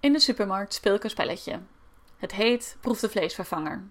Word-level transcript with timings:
In 0.00 0.12
de 0.12 0.20
supermarkt 0.20 0.74
speel 0.74 0.94
ik 0.94 1.04
een 1.04 1.10
spelletje. 1.10 1.60
Het 2.16 2.32
heet 2.32 2.76
Proef 2.80 3.00
de 3.00 3.08
Vleesvervanger. 3.08 3.82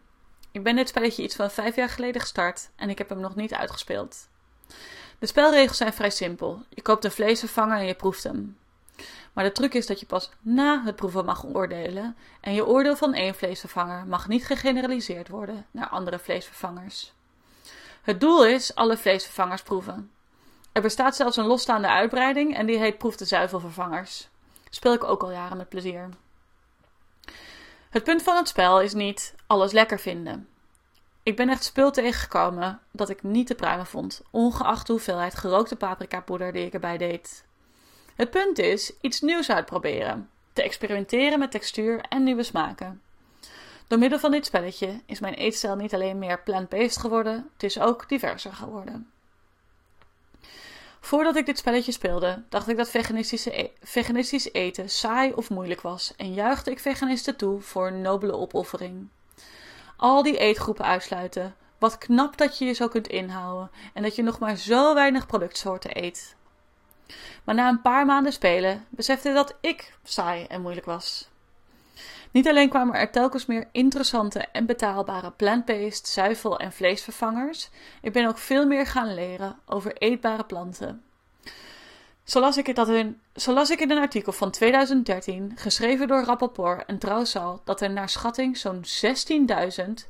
Ik 0.52 0.64
ben 0.64 0.76
dit 0.76 0.90
spelletje 0.90 1.24
iets 1.24 1.36
van 1.36 1.52
vijf 1.52 1.76
jaar 1.76 1.90
geleden 1.90 2.22
gestart 2.22 2.70
en 2.76 2.90
ik 2.90 2.98
heb 2.98 3.10
hem 3.10 3.20
nog 3.20 3.36
niet 3.36 3.54
uitgespeeld. 3.54 4.28
De 5.20 5.26
spelregels 5.26 5.78
zijn 5.78 5.94
vrij 5.94 6.10
simpel. 6.10 6.62
Je 6.70 6.82
koopt 6.82 7.06
een 7.06 7.12
vleesvervanger 7.12 7.78
en 7.78 7.86
je 7.86 7.94
proeft 7.94 8.24
hem. 8.24 8.58
Maar 9.34 9.44
de 9.44 9.52
truc 9.52 9.74
is 9.74 9.86
dat 9.86 10.00
je 10.00 10.06
pas 10.06 10.30
na 10.42 10.84
het 10.84 10.96
proeven 10.96 11.26
mag 11.26 11.46
oordelen 11.46 12.16
en 12.42 12.54
je 12.54 12.66
oordeel 12.66 12.96
van 12.96 13.14
één 13.14 13.36
vleesvervanger 13.36 14.08
mag 14.08 14.28
niet 14.28 14.46
gegeneraliseerd 14.46 15.28
worden 15.28 15.66
naar 15.72 15.88
andere 15.88 16.20
vleesvervangers. 16.20 17.14
Het 18.02 18.20
doel 18.20 18.46
is 18.46 18.76
alle 18.76 18.98
vleesvervangers 18.98 19.62
proeven. 19.62 20.12
Er 20.72 20.82
bestaat 20.82 21.16
zelfs 21.16 21.38
een 21.38 21.46
losstaande 21.46 21.88
uitbreiding 21.88 22.56
en 22.56 22.66
die 22.66 22.78
heet 22.78 22.98
Proef 22.98 23.16
de 23.16 23.26
Zuivelvervangers. 23.26 24.30
Speel 24.70 24.94
ik 24.94 25.04
ook 25.04 25.24
al 25.24 25.32
jaren 25.32 25.58
met 25.58 25.70
plezier. 25.70 26.10
Het 27.90 28.04
punt 28.04 28.24
van 28.24 28.36
het 28.36 28.48
spel 28.48 28.82
is 28.82 28.94
niet 28.94 29.36
alles 29.48 29.72
lekker 29.72 30.00
vinden. 30.00 30.48
Ik 31.24 31.36
ben 31.36 31.50
echt 31.50 31.64
spul 31.64 31.92
tegengekomen 31.92 32.80
dat 32.92 33.10
ik 33.10 33.24
niet 33.24 33.48
te 33.48 33.56
pruimen 33.56 33.86
vond, 33.86 34.22
ongeacht 34.32 34.88
de 34.88 34.92
hoeveelheid 34.92 35.36
gerookte 35.36 35.76
paprikapoeder 35.76 36.54
die 36.54 36.66
ik 36.66 36.74
erbij 36.74 36.98
deed. 36.98 37.46
Het 38.16 38.30
punt 38.30 38.60
is 38.60 38.94
iets 39.02 39.22
nieuws 39.22 39.50
uitproberen, 39.50 40.30
te 40.54 40.64
experimenteren 40.64 41.40
met 41.40 41.52
textuur 41.52 42.02
en 42.02 42.24
nieuwe 42.24 42.44
smaken. 42.44 43.02
Door 43.88 44.00
middel 44.00 44.20
van 44.20 44.32
dit 44.32 44.46
spelletje 44.46 45.02
is 45.06 45.20
mijn 45.20 45.34
eetstijl 45.34 45.76
niet 45.76 45.94
alleen 45.94 46.20
meer 46.20 46.44
plant-based 46.44 46.98
geworden, 46.98 47.50
het 47.54 47.64
is 47.64 47.80
ook 47.80 48.10
diverser 48.10 48.54
geworden. 48.54 49.12
Voordat 51.00 51.36
ik 51.36 51.46
dit 51.46 51.58
spelletje 51.58 51.92
speelde, 51.92 52.44
dacht 52.50 52.68
ik 52.68 52.78
dat 52.78 52.90
veganistische 52.90 53.62
e 53.62 53.72
veganistisch 53.82 54.54
eten 54.54 54.90
saai 54.90 55.34
of 55.34 55.50
moeilijk 55.50 55.82
was 55.82 56.14
en 56.16 56.34
juichte 56.34 56.72
ik 56.72 56.80
veganisten 56.80 57.36
toe 57.36 57.62
voor 57.62 57.88
een 57.88 58.02
nobele 58.02 58.34
opoffering. 58.34 59.08
Al 59.98 60.24
die 60.24 60.38
eetgroepen 60.38 60.86
uitsluiten, 60.86 61.56
wat 61.78 61.98
knap 61.98 62.38
dat 62.38 62.58
je 62.58 62.66
je 62.66 62.74
zo 62.74 62.88
kunt 62.88 63.08
inhouden 63.08 63.72
en 63.94 64.04
dat 64.04 64.16
je 64.16 64.24
nog 64.24 64.40
maar 64.40 64.56
zo 64.56 64.94
weinig 64.94 65.28
productsoorten 65.28 66.04
eet. 66.04 66.36
Maar 67.44 67.56
na 67.56 67.70
een 67.70 67.82
paar 67.82 68.06
maanden 68.06 68.34
spelen 68.34 68.86
besefte 68.90 69.34
dat 69.34 69.56
ik 69.62 69.98
saai 70.04 70.46
en 70.46 70.62
moeilijk 70.62 70.86
was. 70.86 71.30
Niet 72.32 72.48
alleen 72.48 72.70
kwamen 72.70 72.96
er 72.96 73.12
telkens 73.12 73.46
meer 73.46 73.68
interessante 73.72 74.40
en 74.40 74.66
betaalbare 74.66 75.32
plant-based 75.32 76.08
zuivel- 76.08 76.60
en 76.60 76.72
vleesvervangers, 76.72 77.70
ik 78.02 78.14
ben 78.14 78.28
ook 78.28 78.38
veel 78.38 78.66
meer 78.66 78.86
gaan 78.86 79.14
leren 79.14 79.60
over 79.66 79.98
eetbare 79.98 80.44
planten. 80.44 81.04
Zo 82.24 82.40
las, 82.40 82.58
ik 82.58 82.76
dat 82.76 82.90
in, 82.90 83.22
zo 83.36 83.54
las 83.54 83.70
ik 83.70 83.80
in 83.80 83.92
een 83.92 83.98
artikel 83.98 84.32
van 84.32 84.52
2013, 84.52 85.52
geschreven 85.56 86.08
door 86.08 86.24
Rappaport 86.24 86.86
en 86.86 86.98
Trouwsal, 86.98 87.62
dat 87.64 87.82
er 87.82 87.90
naar 87.90 88.10
schatting 88.10 88.58
zo'n 88.58 88.84
16.000, 88.84 90.08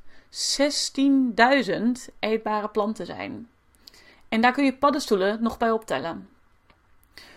16.000 1.70 2.16
eetbare 2.20 2.68
planten 2.68 3.06
zijn. 3.06 3.50
En 4.30 4.42
daar 4.42 4.52
kun 4.52 4.66
je 4.66 4.78
paddenstoelen 4.78 5.44
nog 5.44 5.58
bij 5.58 5.72
optellen. 5.72 6.30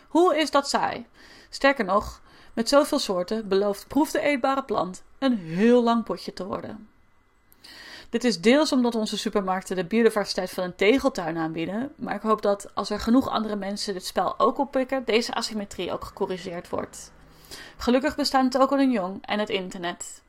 Hoe 0.08 0.36
is 0.36 0.50
dat 0.50 0.68
saai? 0.68 1.06
Sterker 1.50 1.84
nog, 1.84 2.21
met 2.52 2.68
zoveel 2.68 2.98
soorten 2.98 3.48
belooft 3.48 3.88
proef 3.88 4.10
de 4.10 4.20
eetbare 4.20 4.64
plant 4.64 5.02
een 5.18 5.36
heel 5.38 5.82
lang 5.82 6.04
potje 6.04 6.32
te 6.32 6.46
worden. 6.46 6.88
Dit 8.10 8.24
is 8.24 8.40
deels 8.40 8.72
omdat 8.72 8.94
onze 8.94 9.18
supermarkten 9.18 9.76
de 9.76 9.84
biodiversiteit 9.84 10.50
van 10.50 10.64
een 10.64 10.74
tegeltuin 10.74 11.36
aanbieden, 11.36 11.92
maar 11.96 12.14
ik 12.14 12.22
hoop 12.22 12.42
dat 12.42 12.74
als 12.74 12.90
er 12.90 13.00
genoeg 13.00 13.28
andere 13.28 13.56
mensen 13.56 13.94
dit 13.94 14.06
spel 14.06 14.38
ook 14.38 14.58
oppikken, 14.58 15.04
deze 15.04 15.34
asymmetrie 15.34 15.92
ook 15.92 16.04
gecorrigeerd 16.04 16.68
wordt. 16.68 17.12
Gelukkig 17.76 18.16
bestaan 18.16 18.50
Token 18.50 18.90
Jong 18.90 19.26
en 19.26 19.38
het 19.38 19.48
internet. 19.48 20.22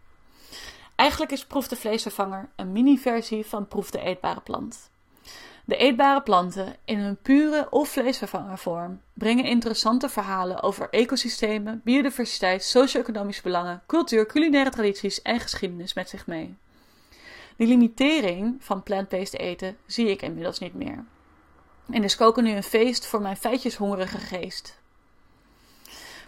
Eigenlijk 0.96 1.32
is 1.32 1.46
Proef 1.46 1.68
de 1.68 1.76
Vleesvervanger 1.76 2.50
een 2.56 2.72
mini-versie 2.72 3.46
van 3.46 3.68
Proef 3.68 3.92
de 3.92 4.00
Eetbare 4.00 4.42
Plant. 4.42 4.90
De 5.66 5.76
eetbare 5.76 6.22
planten 6.22 6.76
in 6.86 7.00
hun 7.00 7.18
pure 7.22 7.68
of 7.70 7.90
vleesvervangervorm 7.90 9.02
brengen 9.14 9.46
interessante 9.46 10.10
verhalen 10.10 10.62
over 10.62 10.90
ecosystemen, 10.90 11.82
biodiversiteit, 11.84 12.64
socio-economische 12.64 13.42
belangen, 13.42 13.82
cultuur, 13.88 14.26
culinaire 14.26 14.70
tradities 14.70 15.22
en 15.22 15.40
geschiedenis 15.40 15.94
met 15.94 16.10
zich 16.10 16.28
mee. 16.28 16.56
Die 17.56 17.68
limitering 17.68 18.56
van 18.60 18.84
plant-based 18.84 19.40
eten 19.40 19.78
zie 19.86 20.10
ik 20.10 20.22
inmiddels 20.22 20.60
niet 20.60 20.74
meer. 20.74 21.04
En 21.90 22.04
is 22.04 22.16
koken 22.16 22.44
nu 22.44 22.52
een 22.52 22.64
feest 22.64 23.06
voor 23.06 23.22
mijn 23.22 23.38
feitjeshongerige 23.38 24.18
geest. 24.18 24.82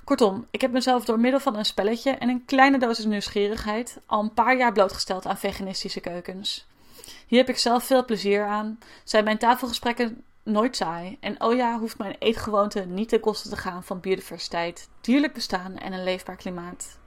Kortom, 0.03 0.47
ik 0.51 0.61
heb 0.61 0.71
mezelf 0.71 1.05
door 1.05 1.19
middel 1.19 1.39
van 1.39 1.55
een 1.55 1.65
spelletje 1.65 2.11
en 2.11 2.29
een 2.29 2.45
kleine 2.45 2.77
dosis 2.77 3.05
nieuwsgierigheid 3.05 3.99
al 4.05 4.21
een 4.21 4.33
paar 4.33 4.57
jaar 4.57 4.71
blootgesteld 4.71 5.25
aan 5.25 5.37
veganistische 5.37 5.99
keukens. 5.99 6.67
Hier 7.27 7.39
heb 7.39 7.49
ik 7.49 7.57
zelf 7.57 7.83
veel 7.83 8.05
plezier 8.05 8.45
aan, 8.45 8.79
zijn 9.03 9.23
mijn 9.23 9.37
tafelgesprekken 9.37 10.23
nooit 10.43 10.75
saai 10.75 11.17
en 11.19 11.41
oh 11.41 11.55
ja, 11.55 11.79
hoeft 11.79 11.97
mijn 11.97 12.15
eetgewoonte 12.19 12.85
niet 12.85 13.09
ten 13.09 13.19
koste 13.19 13.49
te 13.49 13.57
gaan 13.57 13.83
van 13.83 13.99
biodiversiteit, 13.99 14.89
dierlijk 15.01 15.33
bestaan 15.33 15.77
en 15.77 15.93
een 15.93 16.03
leefbaar 16.03 16.35
klimaat. 16.35 16.97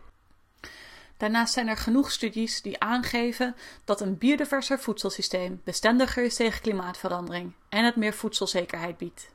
Daarnaast 1.17 1.53
zijn 1.53 1.69
er 1.69 1.77
genoeg 1.77 2.11
studies 2.11 2.63
die 2.63 2.81
aangeven 2.81 3.57
dat 3.85 4.01
een 4.01 4.19
biodiverser 4.19 4.79
voedselsysteem 4.79 5.61
bestendiger 5.65 6.25
is 6.25 6.35
tegen 6.35 6.61
klimaatverandering 6.61 7.53
en 7.69 7.85
het 7.85 7.97
meer 7.97 8.15
voedselzekerheid 8.15 8.99
biedt. 8.99 9.31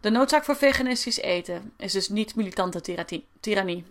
De 0.00 0.10
noodzaak 0.10 0.44
voor 0.44 0.56
veganistisch 0.56 1.18
eten 1.18 1.72
is 1.76 1.92
dus 1.92 2.08
niet 2.08 2.34
militante 2.34 2.80
tirannie. 3.40 3.84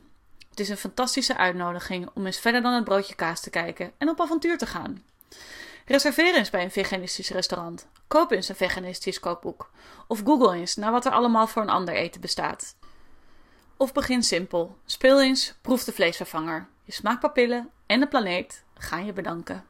Het 0.49 0.59
is 0.59 0.69
een 0.69 0.77
fantastische 0.77 1.37
uitnodiging 1.37 2.09
om 2.13 2.25
eens 2.25 2.39
verder 2.39 2.61
dan 2.61 2.73
het 2.73 2.83
broodje 2.83 3.15
kaas 3.15 3.41
te 3.41 3.49
kijken 3.49 3.91
en 3.97 4.09
op 4.09 4.21
avontuur 4.21 4.57
te 4.57 4.65
gaan. 4.65 5.03
Reserveer 5.85 6.35
eens 6.35 6.49
bij 6.49 6.63
een 6.63 6.71
veganistisch 6.71 7.29
restaurant. 7.29 7.87
Koop 8.07 8.31
eens 8.31 8.49
een 8.49 8.55
veganistisch 8.55 9.19
kookboek. 9.19 9.69
Of 10.07 10.21
google 10.23 10.55
eens 10.55 10.75
naar 10.75 10.91
wat 10.91 11.05
er 11.05 11.11
allemaal 11.11 11.47
voor 11.47 11.61
een 11.61 11.69
ander 11.69 11.93
eten 11.93 12.21
bestaat. 12.21 12.75
Of 13.77 13.93
begin 13.93 14.23
simpel. 14.23 14.77
Speel 14.85 15.21
eens, 15.21 15.53
proef 15.61 15.83
de 15.83 15.91
vleesvervanger. 15.91 16.67
Je 16.83 16.91
smaakpapillen 16.91 17.69
en 17.85 17.99
de 17.99 18.07
planeet 18.07 18.63
gaan 18.73 19.05
je 19.05 19.13
bedanken. 19.13 19.65